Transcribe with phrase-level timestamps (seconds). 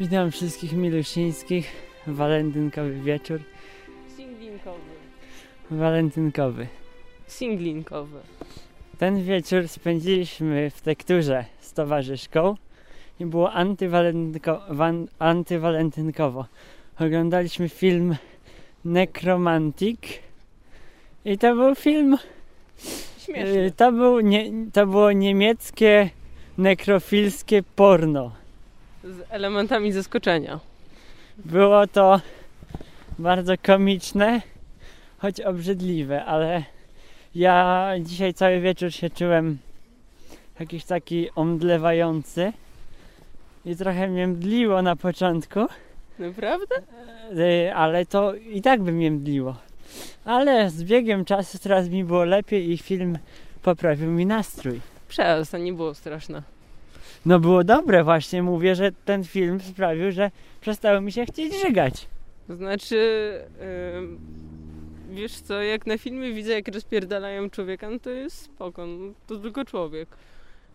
[0.00, 1.72] Witam wszystkich milusińskich.
[2.06, 3.40] Walentynkowy wieczór.
[4.16, 4.80] Singlinkowy.
[5.70, 6.66] Walentynkowy.
[7.26, 8.18] Singlinkowy.
[8.98, 12.56] Ten wieczór spędziliśmy w tekturze z towarzyszką
[13.20, 16.46] i było antywalentynko, wan, antywalentynkowo.
[17.00, 18.16] Oglądaliśmy film
[18.84, 20.00] Necromantic
[21.24, 22.18] i to był film,
[23.18, 23.64] Śmieszny.
[23.64, 26.10] y, to, był nie, to było niemieckie
[26.58, 28.39] nekrofilskie porno.
[29.04, 30.60] Z elementami zaskoczenia.
[31.38, 32.20] Było to
[33.18, 34.42] bardzo komiczne,
[35.18, 36.64] choć obrzydliwe, ale
[37.34, 39.58] ja dzisiaj cały wieczór się czułem
[40.60, 42.52] jakiś taki omdlewający
[43.64, 45.60] i trochę mnie mdliło na początku,
[46.18, 46.74] Naprawdę?
[47.38, 49.56] y, ale to i tak by mnie mdliło.
[50.24, 53.18] Ale z biegiem czasu coraz mi było lepiej i film
[53.62, 54.80] poprawił mi nastrój.
[55.08, 56.42] Przestań, nie było straszne.
[57.26, 62.06] No było dobre właśnie, mówię, że ten film sprawił, że przestało mi się chcieć żygać.
[62.48, 63.32] To znaczy,
[63.96, 64.18] ym,
[65.10, 69.36] wiesz co, jak na filmie widzę, jak rozpierdalają człowieka, no to jest spoko, no, to
[69.36, 70.08] tylko człowiek.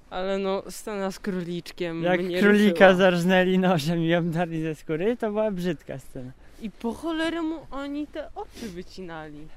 [0.10, 2.94] Ale no, scena z króliczkiem Jak mnie królika ruszyła.
[2.94, 6.32] zarżnęli nożem i obdarli ze skóry, to była brzydka scena.
[6.62, 9.48] I po cholerę mu oni te oczy wycinali.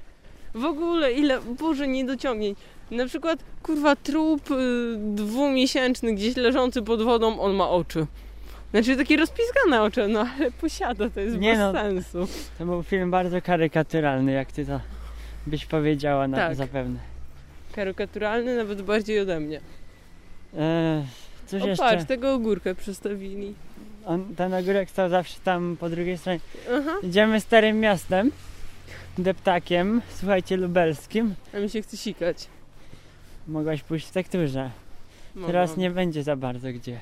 [0.53, 2.59] W ogóle ile, Boże, niedociągnięć.
[2.91, 4.55] Na przykład, kurwa, trup y,
[4.97, 8.05] dwumiesięczny gdzieś leżący pod wodą, on ma oczy.
[8.71, 11.71] Znaczy takie rozpizgane oczy, no ale posiada, to jest Nie bez no.
[11.71, 12.27] sensu.
[12.57, 14.79] To był film bardzo karykaturalny, jak ty to
[15.47, 16.55] byś powiedziała na, Tak.
[16.55, 16.99] zapewne.
[17.75, 19.61] Karykaturalny nawet bardziej ode mnie.
[20.57, 21.03] Eee,
[21.47, 21.83] cóż O jeszcze?
[21.85, 23.53] patrz, tego ogórkę przestawili.
[24.05, 26.39] On, ten ogórek stał zawsze tam po drugiej stronie.
[26.73, 28.31] Aha, Idziemy starym miastem,
[29.17, 31.35] deptakiem, słuchajcie, lubelskim.
[31.53, 32.47] a mi się chce sikać.
[33.47, 34.71] Mogłaś pójść w tekturze.
[35.35, 35.51] Mogłam.
[35.51, 36.99] Teraz nie będzie za bardzo gdzie.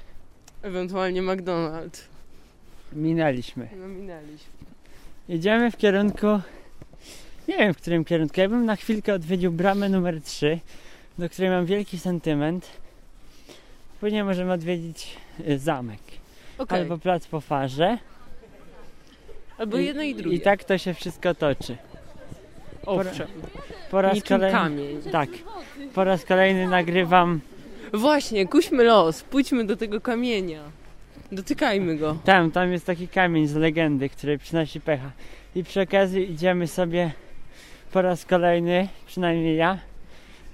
[0.62, 2.02] Ewentualnie McDonald's.
[2.94, 3.68] Minęliśmy.
[3.80, 4.52] No minęliśmy.
[5.30, 6.28] Idziemy w kierunku.
[7.48, 8.40] Nie wiem w którym kierunku.
[8.40, 10.60] Ja bym na chwilkę odwiedził bramę numer 3,
[11.18, 12.68] do której mam wielki sentyment.
[14.00, 15.18] Później możemy odwiedzić
[15.48, 16.00] y, zamek.
[16.58, 17.98] Okej, Albo plac po farze.
[19.58, 20.38] Albo jedno i drugie.
[20.38, 21.78] I tak to się wszystko toczy.
[22.86, 23.28] Owszem,
[23.92, 24.58] Po raz niczym kolejny.
[24.60, 25.02] kamień.
[25.12, 25.30] Tak.
[25.94, 27.40] Po raz kolejny nagrywam.
[27.94, 30.62] Właśnie, kuśmy los, pójdźmy do tego kamienia.
[31.32, 32.18] Dotykajmy go.
[32.26, 35.12] Tam, tam jest taki kamień z legendy, który przynosi pecha.
[35.56, 37.12] I przy okazji idziemy sobie
[37.92, 39.78] po raz kolejny, przynajmniej ja,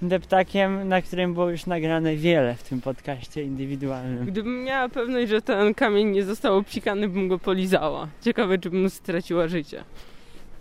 [0.09, 4.25] deptakiem, na którym było już nagrane wiele w tym podcaście indywidualnym.
[4.25, 8.07] Gdybym miała pewność, że ten kamień nie został obsikany, bym go polizała.
[8.21, 9.83] Ciekawe, czy bym straciła życie.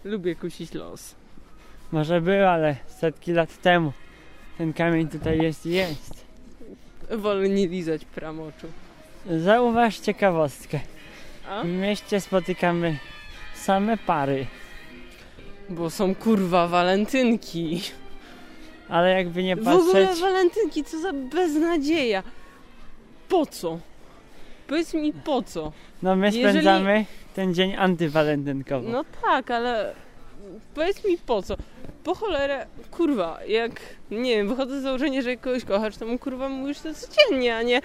[0.05, 1.15] Lubię kusić los.
[1.93, 3.93] Może był, ale setki lat temu
[4.59, 6.25] ten kamień tutaj jest i jest.
[7.11, 8.67] Wolę nie lizać pramoczu.
[9.39, 10.81] Zauważ ciekawostkę.
[11.49, 11.63] A?
[11.63, 12.99] W mieście spotykamy
[13.55, 14.47] same pary,
[15.69, 17.83] Bo są kurwa walentynki.
[18.93, 22.23] Ale jakby nie W ogóle patrzeć, walentynki, co za beznadzieja.
[23.29, 23.79] Po co?
[24.67, 25.73] Powiedz mi po co?
[26.03, 27.05] no my jeżeli- spędzamy
[27.35, 28.89] ten dzień antywalentynkowo.
[28.89, 29.95] No tak, ale
[30.75, 31.57] powiedz mi po co?
[32.05, 33.81] Po cholerę, kurwa, jak,
[34.11, 37.57] nie wiem, wychodzę z założenia, że jak kogoś kochasz, to mu kurwa mówisz to codziennie,
[37.57, 37.81] a nie,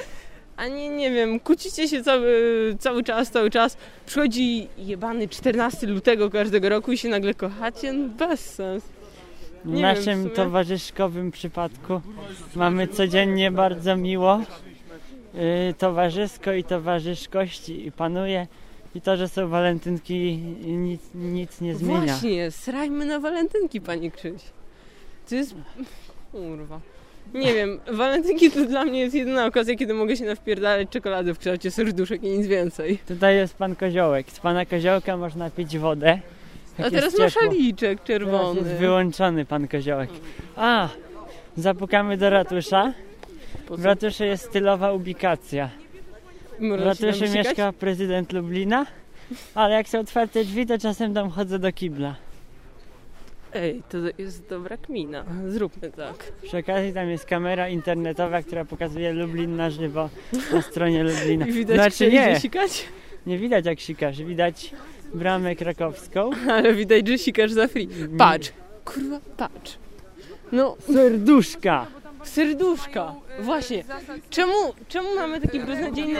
[0.57, 6.29] a nie, nie wiem, kłócicie się cały, cały czas, cały czas, przychodzi jebany 14 lutego
[6.29, 8.96] każdego roku i się nagle kochacie, no bez sens.
[9.65, 12.01] W wiem, naszym w towarzyszkowym przypadku
[12.55, 14.41] mamy codziennie bardzo miło,
[15.33, 15.41] yy,
[15.77, 18.47] towarzysko i towarzyszkości i panuje
[18.95, 21.99] i to, że są walentynki nic, nic nie zmienia.
[21.99, 24.41] Właśnie, srajmy na walentynki, panie Krzyś.
[25.29, 25.55] To jest,
[26.31, 26.79] kurwa.
[27.33, 31.39] Nie wiem, walentynki to dla mnie jest jedyna okazja, kiedy mogę się nawpierdalać czekolady w
[31.39, 32.97] kształcie serduszek i nic więcej.
[33.07, 34.31] Tutaj jest pan koziołek.
[34.31, 36.19] Z pana koziołka można pić wodę.
[36.79, 38.59] A teraz ma szaliczek Teraz czerwony.
[38.59, 40.09] jest wyłączony pan koziołek.
[40.55, 40.89] A,
[41.57, 42.93] zapukamy do ratusza.
[43.69, 45.69] W ratuszu jest stylowa ubikacja.
[46.59, 48.85] W ratuszu mieszka prezydent Lublina,
[49.55, 52.15] ale jak są otwarte drzwi, to czasem tam chodzę do kibla.
[53.53, 55.25] Ej, to jest dobra kmina.
[55.47, 56.31] Zróbmy tak.
[56.43, 60.09] Przy okazji tam jest kamera internetowa, która pokazuje Lublin na żywo
[60.53, 61.47] na stronie Lublina.
[61.47, 62.85] I widać, Znaczy nie, sikać?
[63.27, 64.71] nie widać jak sikasz, widać
[65.13, 66.29] bramę krakowską.
[66.51, 67.89] Ale widać, że sikasz za free.
[68.17, 68.51] Patrz.
[68.85, 69.77] Kurwa, patrz.
[70.51, 71.87] No, Serduszka!
[72.27, 73.15] serduszka.
[73.39, 73.83] Właśnie.
[74.29, 74.53] Czemu,
[74.87, 76.19] czemu mamy taki beznadziejny,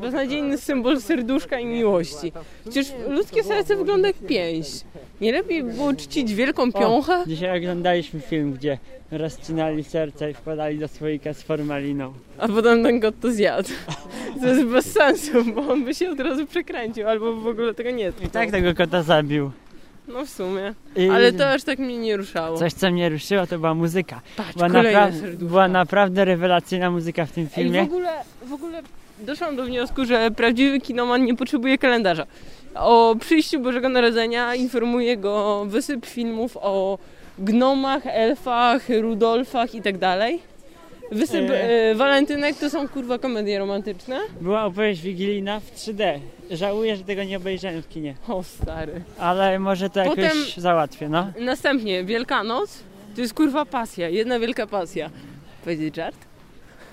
[0.00, 2.32] beznadziejny symbol serduszka i miłości?
[2.62, 4.84] Przecież ludzkie serce wygląda jak pięść.
[5.20, 7.20] Nie lepiej było czcić wielką piąchę?
[7.22, 8.78] O, dzisiaj oglądaliśmy film, gdzie
[9.10, 12.12] rozcinali serce i wkładali do słoika z formaliną.
[12.38, 13.68] A potem ten kot to zjadł.
[14.40, 17.90] To jest bez sensu, bo on by się od razu przekręcił, albo w ogóle tego
[17.90, 18.30] nie I tknął.
[18.30, 19.50] tak tego kota zabił.
[20.08, 20.74] No w sumie.
[20.96, 22.58] I Ale to aż tak mnie nie ruszało.
[22.58, 24.20] Coś, co mnie ruszyło, to była muzyka.
[24.36, 25.44] Patrz, Była, napra- serduszka.
[25.46, 27.82] była naprawdę rewelacyjna muzyka w tym Ej, w filmie.
[27.82, 28.10] ogóle,
[28.46, 28.82] w ogóle
[29.20, 32.26] doszłam do wniosku, że prawdziwy kinoman nie potrzebuje kalendarza.
[32.74, 36.98] O przyjściu Bożego Narodzenia informuje go wysyp filmów o
[37.38, 40.40] gnomach, elfach, Rudolfach i tak dalej.
[41.12, 41.90] Wysyp E.
[41.90, 44.18] e, walentynek to są kurwa komedie romantyczne.
[44.40, 46.18] Była opowieść wigilijna w 3D.
[46.50, 48.14] Żałuję, że tego nie obejrzałem w kinie.
[48.28, 49.00] O stary.
[49.18, 51.32] Ale może to jakoś Potem- załatwię, no.
[51.40, 52.78] Następnie Wielkanoc
[53.14, 55.10] to jest kurwa pasja, jedna wielka pasja.
[55.64, 56.16] Powiedzieć żart?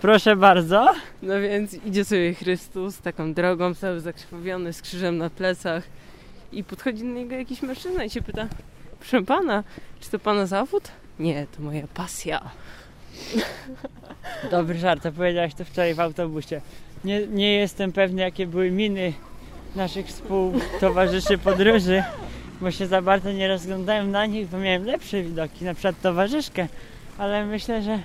[0.01, 0.93] Proszę bardzo.
[1.21, 5.83] No więc idzie sobie Chrystus taką drogą, cały zakrwawiony, z krzyżem na plecach
[6.51, 8.47] i podchodzi do niego jakiś mężczyzna i się pyta
[8.99, 9.63] Proszę pana,
[9.99, 10.83] czy to pana zawód?
[11.19, 12.41] Nie, to moja pasja.
[14.51, 16.61] Dobry żart, opowiedziałeś to wczoraj w autobusie.
[17.03, 19.13] Nie, nie jestem pewny, jakie były miny
[19.75, 22.03] naszych współtowarzyszy podróży,
[22.61, 26.67] bo się za bardzo nie rozglądałem na nich, bo miałem lepsze widoki, na przykład towarzyszkę,
[27.17, 27.99] ale myślę, że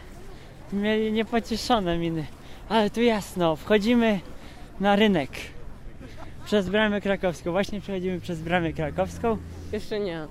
[0.72, 2.24] mieli niepocieszone miny.
[2.68, 4.20] Ale tu jasno, wchodzimy
[4.80, 5.30] na rynek
[6.44, 7.50] przez bramę krakowską.
[7.52, 9.36] Właśnie przechodzimy przez bramę krakowską.
[9.72, 10.26] Jeszcze nie.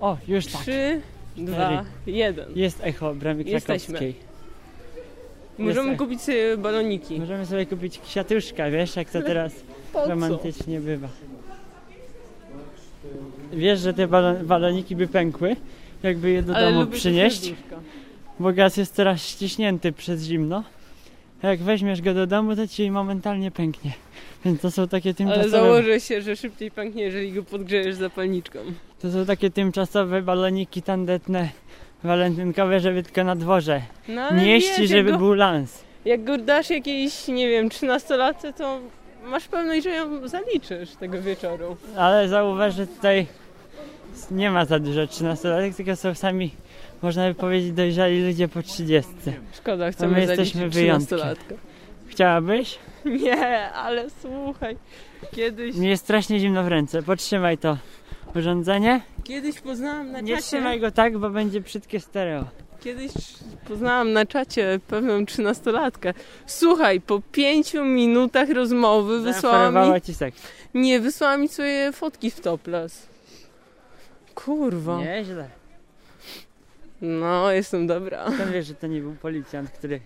[0.00, 0.62] O, już tak.
[0.62, 1.00] Trzy,
[1.36, 2.48] dwa, jeden.
[2.54, 3.94] Jest echo bramy Jesteśmy.
[3.98, 4.14] krakowskiej.
[5.58, 7.20] Możemy Jest- kupić sobie baloniki.
[7.20, 9.52] Możemy sobie kupić kwiatuszka, wiesz, jak to teraz
[9.92, 10.08] Po co?
[10.08, 11.08] romantycznie bywa.
[13.52, 15.56] Wiesz, że te balon, baloniki by pękły,
[16.02, 17.76] jakby je do Ale domu przynieść, serduszka.
[18.40, 20.64] Bo gaz jest teraz ściśnięty przez zimno.
[21.42, 23.92] A jak weźmiesz go do domu, to ci momentalnie pęknie.
[24.44, 28.58] Więc to są takie Ale tymczasowe, założę się, że szybciej pęknie, jeżeli go podgrzejesz zapalniczką.
[29.00, 31.48] to są takie tymczasowe baloniki tandetne,
[32.04, 35.84] walentynkowe, żeby tylko na dworze No ale nieść wiesz, i jak żeby go, był lans.
[36.04, 38.78] Jak go dasz jakiejś, nie wiem, 13-latce, to
[39.24, 41.76] masz pewność, że ją zaliczysz tego wieczoru.
[41.96, 43.26] Ale zauważ, że tutaj
[44.30, 46.50] nie ma za dużo 13-latek, tylko są sami,
[47.02, 49.12] można by powiedzieć, dojrzali ludzie po 30.
[49.52, 51.18] Szkoda, chcemy my zaliczyć jesteśmy wyjątkiem.
[51.18, 51.54] 13-latkę.
[52.06, 52.78] Chciałabyś?
[53.04, 54.76] Nie, ale słuchaj,
[55.36, 57.02] kiedyś, Mi jest strasznie zimno w ręce.
[57.02, 57.76] Potrzymaj to
[58.34, 59.00] urządzenie.
[59.24, 62.44] kiedyś poznałam na Nie czacie, trzymaj go tak, bo będzie brzydkie stereo.
[62.80, 63.12] kiedyś
[63.68, 66.14] poznałam na czacie pewną 13-latkę.
[66.46, 70.42] Słuchaj, po pięciu minutach rozmowy wysłała mi, ci seks.
[70.74, 73.06] nie, wysłała mi swoje fotki w topless.
[74.34, 74.98] Kurwa.
[74.98, 75.57] Nieźle.
[77.00, 78.24] No, jestem dobra.
[78.24, 80.00] To wiesz, że to nie był policjant, który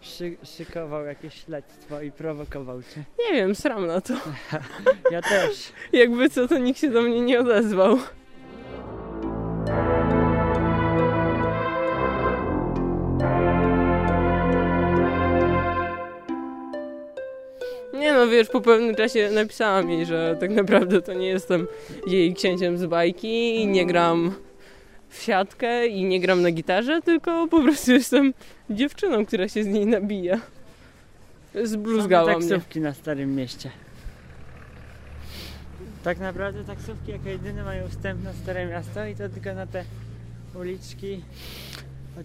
[0.00, 3.04] szy szykował jakieś śledztwo i prowokował cię.
[3.18, 4.14] Nie wiem, sram na to.
[5.10, 5.72] Ja też.
[5.92, 7.98] Jakby co, to nikt się do mnie nie odezwał.
[17.94, 21.66] Nie no, wiesz, po pewnym czasie napisałam jej, że tak naprawdę to nie jestem
[22.06, 24.34] jej księciem z bajki i nie gram
[25.12, 28.34] w siatkę i nie gram na gitarze, tylko po prostu jestem
[28.70, 30.40] dziewczyną, która się z niej nabija.
[31.64, 32.48] Zbluzgała Same mnie.
[32.48, 33.70] taksówki na Starym Mieście.
[36.04, 39.84] Tak naprawdę taksówki jako jedyne mają wstęp na Stare Miasto i to tylko na te
[40.54, 41.22] uliczki.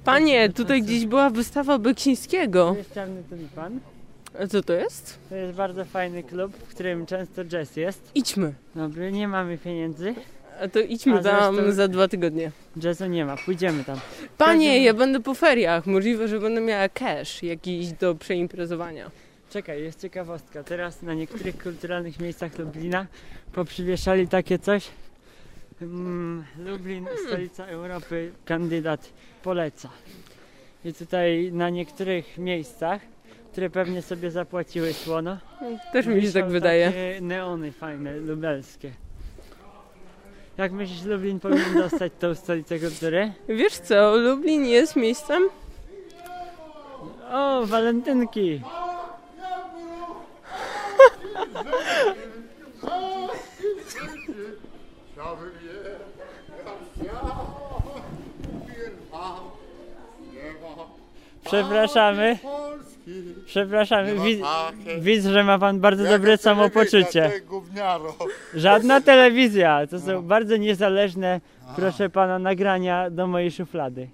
[0.04, 2.76] Panie, tutaj gdzieś była wystawa Beksińskiego.
[2.78, 3.80] Jest czarny tulipan.
[4.40, 5.20] A co to jest?
[5.30, 8.12] To jest bardzo fajny klub, w którym często jazz jest.
[8.16, 8.54] Idźmy.
[8.76, 10.16] Dobry, nie mamy pieniędzy.
[10.62, 12.52] A to idźmy A tam zresztą- za dwa tygodnie.
[12.84, 14.00] Jazzu nie ma, pójdziemy tam.
[14.38, 15.86] Panie, Każdym- ja będę po feriach.
[15.86, 19.12] Możliwe, że będę miała cash jakiś do przeimprezowania.
[19.50, 20.64] Czekaj, jest ciekawostka.
[20.64, 23.06] Teraz na niektórych kulturalnych miejscach Lublina
[23.54, 24.88] poprzywieszali takie coś.
[25.82, 29.10] Mm, Lublin, stolica Europy, kandydat
[29.44, 29.90] poleca.
[30.86, 33.02] I tutaj na niektórych miejscach,
[33.52, 35.38] które pewnie sobie zapłaciły słono,
[35.94, 36.88] Też mi się tak wydaje.
[36.88, 38.92] Takie neony fajne, lubelskie.
[40.58, 43.34] Jak myślisz, Lublin powinien dostać tą stolicę kultury?
[43.50, 45.44] Wiesz co, Lublin jest miejscem,
[47.32, 48.62] O, walentynki!
[61.46, 62.38] Przepraszamy,
[63.46, 64.16] przepraszamy.
[65.00, 67.32] Widzę, że ma pan bardzo dobre samopoczucie.
[67.78, 68.16] Ty gówniaro.
[68.54, 69.88] Żadna telewizja.
[69.88, 70.22] To są No.
[70.22, 71.42] bardzo niezależne,
[71.76, 74.10] proszę pana, nagrania do mojej szuflady.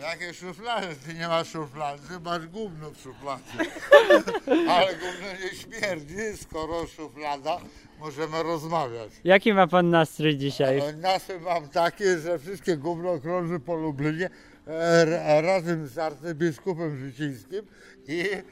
[0.00, 0.86] Jakie szuflady?
[1.06, 3.70] Ty nie masz szuflady, masz gówno w szufladzie.
[4.74, 7.58] Ale gówno nie śmierdzi, skoro szuflada,
[8.00, 9.10] możemy rozmawiać.
[9.24, 10.80] Jaki ma pan nastrój dzisiaj?
[10.80, 14.30] Ale Nasy mam takie, że wszystkie gówno krąży po Lublinie
[14.66, 17.62] e, ra- razem z arcybiskupem życińskim
[18.08, 18.42] i e,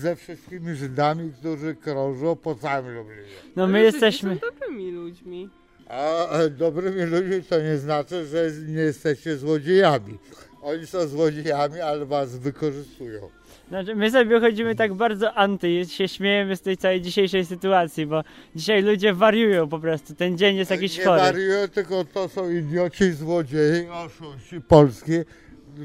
[0.00, 3.22] ze wszystkimi Żydami, którzy krążą po całym Lublinie.
[3.56, 4.34] No my jesteśmy...
[4.34, 5.50] Są dobrymi ludźmi.
[5.88, 10.18] A e, dobrymi ludźmi to nie znaczy, że nie jesteście złodziejami.
[10.62, 13.28] Oni są złodziejami, ale was wykorzystują.
[13.68, 18.06] Znaczy, my sobie chodzimy tak bardzo anty i się śmiejemy z tej całej dzisiejszej sytuacji,
[18.06, 18.22] bo
[18.56, 20.14] dzisiaj ludzie wariują po prostu.
[20.14, 21.20] Ten dzień jest jakiś nie chory.
[21.20, 25.24] wariują, tylko to są idioci, złodzieje, oszuści polskie,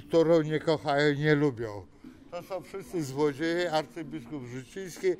[0.07, 1.85] którą nie kochają, nie lubią.
[2.31, 5.15] To są wszyscy złodzieje, arcybiskup Życiński, e,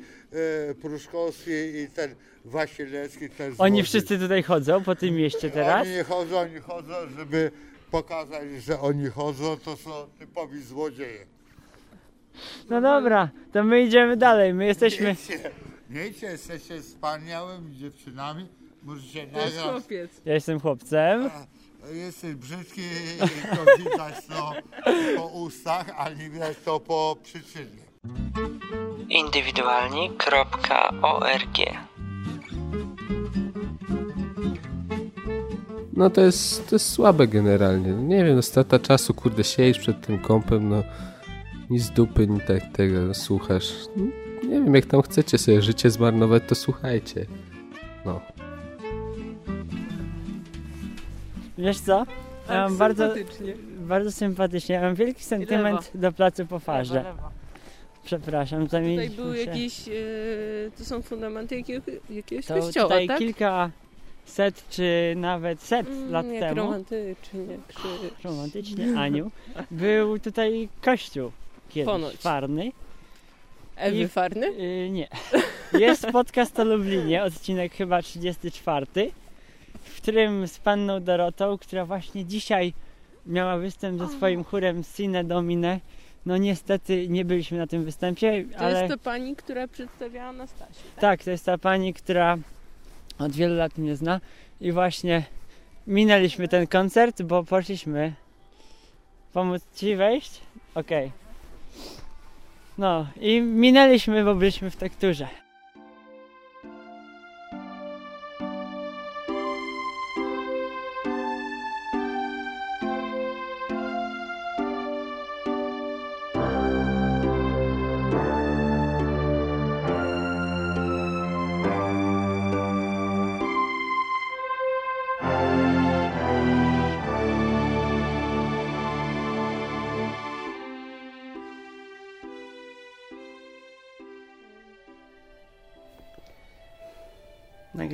[0.81, 3.83] Pruszkowski i ten Wasilewski też Oni złodziej.
[3.83, 5.87] wszyscy tutaj chodzą po tym mieście teraz.
[5.87, 7.51] Oni nie chodzą, oni chodzą, żeby
[7.91, 11.25] pokazać, że oni chodzą, to są typowi złodzieje.
[12.69, 14.53] No dobra, to my idziemy dalej.
[14.53, 15.05] My jesteśmy...
[15.05, 15.51] Nie idźcie,
[15.89, 18.47] nie idźcie, jesteście wspaniałymi dziewczynami,
[18.83, 19.53] możecie nagrać.
[19.53, 20.11] chłopiec.
[20.25, 21.29] Ja jestem chłopcem.
[21.93, 23.19] Jesteś brzydki i
[23.55, 24.53] to widać to
[25.15, 27.89] po ustach, a nie widać to po przyczynie.
[29.09, 31.57] Indywidualni.org
[35.93, 37.91] No to jest, to jest słabe generalnie.
[37.91, 40.83] Nie wiem, no strata czasu, kurde, siedzisz przed tym kąpem, no
[41.69, 43.73] ni z dupy, ni tak tego słuchasz.
[43.95, 44.05] No,
[44.43, 47.25] Nie wiem, jak tam chcecie sobie życie zmarnować, to słuchajcie.
[48.05, 48.21] No.
[51.59, 51.97] Wiesz co?
[51.97, 52.05] Ja
[52.47, 53.53] Tak, mam bardzo, sympatycznie.
[53.79, 54.75] bardzo sympatycznie.
[54.75, 56.93] Ja mam wielki sentyment do placu po farze.
[56.93, 57.31] Lewa, lewa.
[58.03, 59.43] Przepraszam, Tutaj zamieniliśmy były się.
[59.45, 59.91] jakieś, e,
[60.77, 63.17] to są fundamenty jakiego, jakiegoś To kościoła, tutaj tak?
[63.17, 63.69] kilka
[64.25, 68.23] set czy nawet set Mm, lat jak temu, romantycznie, krzyż.
[68.23, 69.31] romantycznie Aniu,
[69.71, 71.31] był tutaj kościół
[71.69, 72.15] kiedyś Ponoć.
[72.15, 72.71] farny.
[73.75, 74.51] Ewy I- Farny?
[74.51, 75.07] Yy, nie.
[75.73, 78.85] Jest podcast o Lublinie, odcinek chyba 34,
[79.83, 82.73] w którym z panną Dorotą, która właśnie dzisiaj
[83.25, 85.79] miała występ ze swoim chórem Sine Domine.
[86.25, 90.83] No niestety nie byliśmy na tym występie, To ale jest to pani, która przedstawiała Anastasię.
[90.99, 92.37] tak, to jest ta pani, która
[93.19, 94.21] od wielu lat mnie zna
[94.61, 95.23] i właśnie
[95.87, 98.13] minęliśmy ten koncert, bo poszliśmy
[99.33, 100.41] pomóc ci wejść?
[100.75, 101.11] Okej.
[102.77, 105.27] No i minęliśmy, bo byliśmy w tekturze.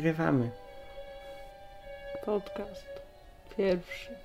[0.05, 0.51] Nagrywamy.
[2.25, 2.85] Podcast.
[3.57, 4.15] Pierwszy.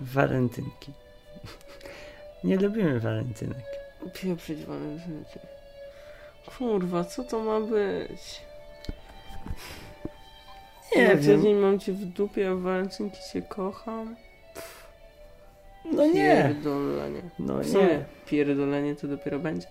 [0.00, 0.92] Walentynki.
[2.44, 3.64] Nie lubimy walentynek.
[4.14, 5.38] Pieprzyć walentynki.
[6.58, 8.40] Kurwa, co to ma być?
[10.96, 11.42] Nie Na co wiem.
[11.42, 14.16] dzień mam cię w dupie, a w walentynki cię kocham.
[15.92, 16.42] No nie.
[16.48, 17.22] Pierdolenie.
[17.38, 18.04] No W sumie nie.
[18.26, 19.66] pierdolenie to dopiero będzie.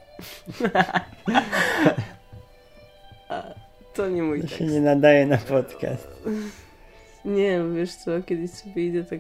[3.93, 4.73] To nie mój To się tekst.
[4.73, 6.07] nie nadaje na podcast.
[7.25, 9.19] Nie, wiesz co, kiedyś sobie idę tak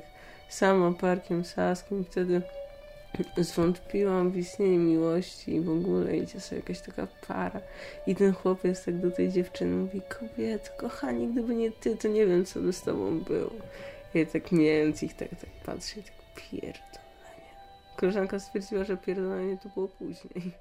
[0.49, 2.41] sama parkiem saskim wtedy
[3.37, 7.61] zwątpiłam w istnienie miłości i w ogóle idzie sobie jakaś taka para
[8.07, 12.25] i ten chłopiec tak do tej dziewczyny mówi kobieto, kochani, gdyby nie ty, to nie
[12.27, 13.51] wiem, co by z tobą było.
[14.15, 17.53] I tak mijając ich, tak, tak patrzę i tak pierdolenie.
[17.97, 20.51] Koleżanka stwierdziła, że pierdolenie to było później.